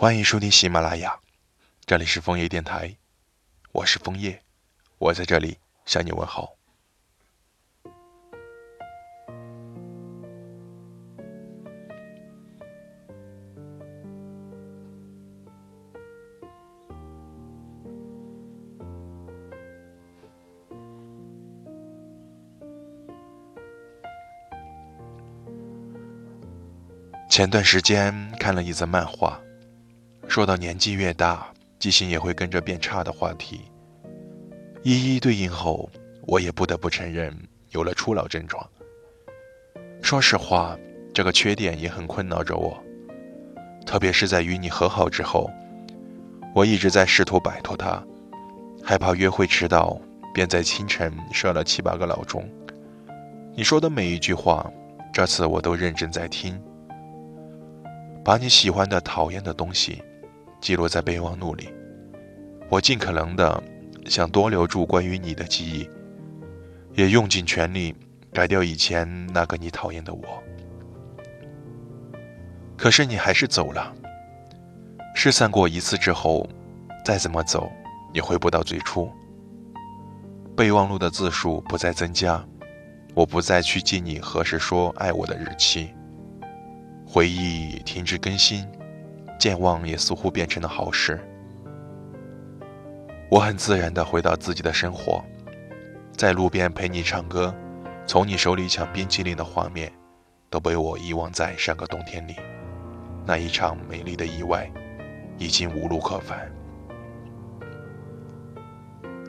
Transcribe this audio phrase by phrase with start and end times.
[0.00, 1.18] 欢迎收听喜马拉雅，
[1.84, 2.94] 这里是枫叶电台，
[3.72, 4.40] 我是枫叶，
[4.96, 6.54] 我在这里向你问好。
[27.28, 29.40] 前段时间看了一则漫画。
[30.28, 33.62] 说到年纪越大，记性也会跟着变差的话题，
[34.82, 35.90] 一一对应后，
[36.26, 37.34] 我也不得不承认
[37.70, 38.64] 有了初老症状。
[40.02, 40.78] 说实话，
[41.14, 42.78] 这个缺点也很困扰着我，
[43.86, 45.50] 特别是在与你和好之后，
[46.54, 48.00] 我一直在试图摆脱它，
[48.84, 49.98] 害怕约会迟到，
[50.34, 52.46] 便在清晨设了七八个闹钟。
[53.56, 54.70] 你说的每一句话，
[55.10, 56.62] 这次我都认真在听，
[58.22, 60.02] 把你喜欢的、讨厌的东西。
[60.60, 61.68] 记录在备忘录里，
[62.68, 63.62] 我尽可能的
[64.06, 65.88] 想多留住关于你的记忆，
[66.94, 67.94] 也用尽全力
[68.32, 70.42] 改掉以前那个你讨厌的我。
[72.76, 73.94] 可是你还是走了。
[75.14, 76.48] 失散过一次之后，
[77.04, 77.70] 再怎么走
[78.12, 79.10] 也回不到最初。
[80.56, 82.44] 备忘录的字数不再增加，
[83.14, 85.88] 我不再去记你何时说爱我的日期，
[87.06, 88.64] 回忆停止更新。
[89.38, 91.18] 健忘也似乎变成了好事。
[93.30, 95.22] 我很自然地回到自己的生活，
[96.16, 97.54] 在路边陪你唱歌，
[98.06, 99.92] 从你手里抢冰淇淋的画面，
[100.50, 102.34] 都被我遗忘在上个冬天里。
[103.26, 104.70] 那一场美丽的意外，
[105.36, 106.50] 已经无路可返。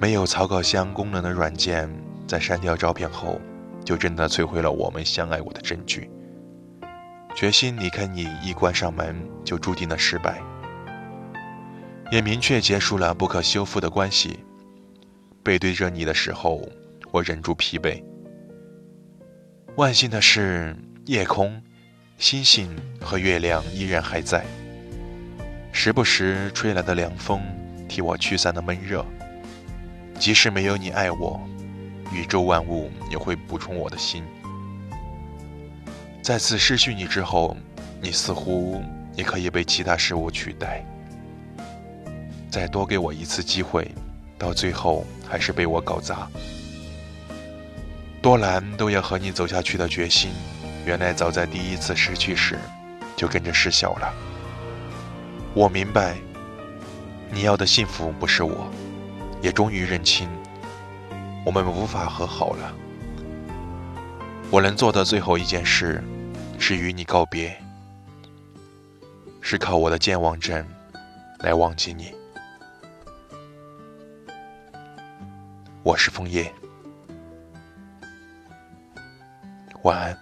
[0.00, 1.88] 没有草稿箱功能的软件，
[2.26, 3.38] 在删掉照片后，
[3.84, 6.10] 就真的摧毁了我们相爱过的证据。
[7.34, 10.40] 决心离开你，一关上门就注定了失败，
[12.10, 14.38] 也明确结束了不可修复的关系。
[15.42, 16.62] 背对着你的时候，
[17.10, 18.02] 我忍住疲惫。
[19.76, 20.76] 万幸的是，
[21.06, 21.60] 夜空、
[22.18, 24.44] 星星和月亮依然还在，
[25.72, 27.40] 时不时吹来的凉风
[27.88, 29.04] 替我驱散了闷热。
[30.18, 31.40] 即使没有你爱我，
[32.12, 34.22] 宇宙万物也会补充我的心。
[36.22, 37.56] 再次失去你之后，
[38.00, 38.80] 你似乎
[39.16, 40.86] 也可以被其他事物取代。
[42.48, 43.90] 再多给我一次机会，
[44.38, 46.28] 到最后还是被我搞砸。
[48.22, 50.30] 多难都要和你走下去的决心，
[50.86, 52.56] 原来早在第一次失去时
[53.16, 54.14] 就跟着失效了。
[55.54, 56.16] 我明白，
[57.32, 58.70] 你要的幸福不是我，
[59.40, 60.28] 也终于认清，
[61.44, 62.72] 我们无法和好了。
[64.52, 66.04] 我能做的最后一件事，
[66.58, 67.58] 是与你告别，
[69.40, 70.62] 是靠我的健忘症
[71.38, 72.12] 来忘记你。
[75.82, 76.52] 我是枫叶，
[79.84, 80.18] 晚安。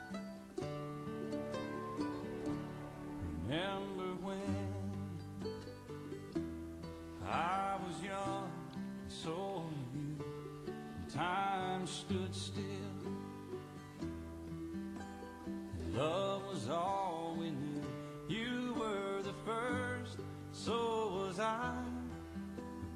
[15.95, 17.83] Love was all we knew.
[18.29, 20.19] You were the first,
[20.53, 21.75] so was I.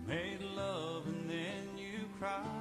[0.06, 2.53] We made love and then you cried.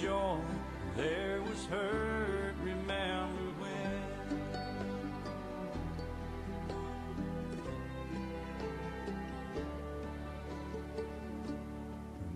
[0.00, 0.38] Joy,
[0.96, 2.54] there was hurt.
[2.62, 4.02] Remember when?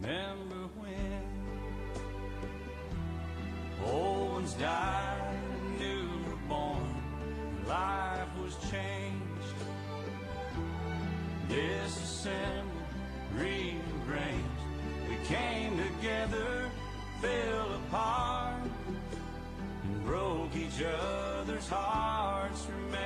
[0.00, 1.22] Remember when
[3.84, 5.38] old ones died,
[5.78, 7.02] new were born,
[7.66, 9.20] life was changed
[11.50, 12.69] disassembled, rearranged.
[17.20, 18.62] Fell apart,
[19.84, 22.66] and broke each other's hearts.
[22.66, 22.99] Remember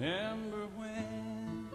[0.00, 1.68] Remember when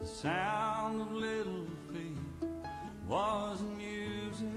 [0.00, 2.50] the sound of little feet
[3.06, 4.48] was music?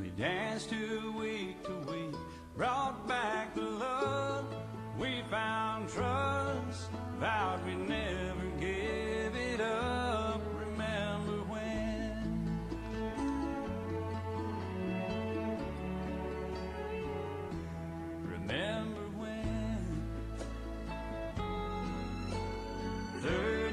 [0.00, 2.14] We danced to week to week,
[2.56, 3.37] brought back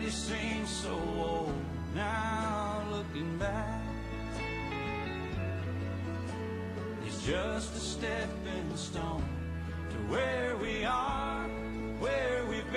[0.05, 1.55] Thirty seems so old
[1.95, 3.81] now, looking back.
[7.07, 9.23] It's just a stepping stone
[9.89, 11.47] to where we are,
[11.99, 12.74] where we've been.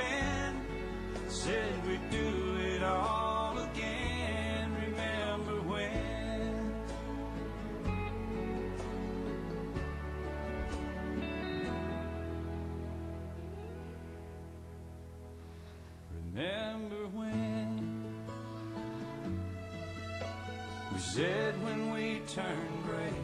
[20.98, 23.14] We said when we turned gray,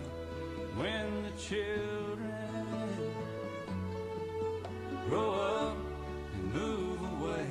[0.76, 2.32] when the children
[5.08, 5.76] grow up
[6.34, 7.46] and move away,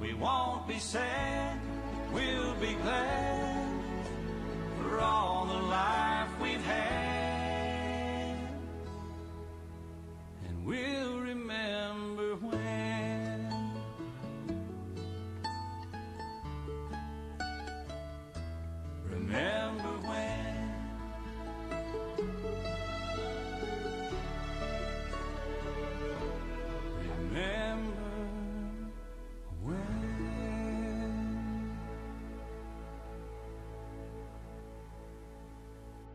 [0.00, 1.60] we won't be sad,
[2.14, 3.41] we'll be glad.